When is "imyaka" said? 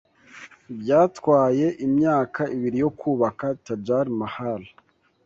1.85-2.41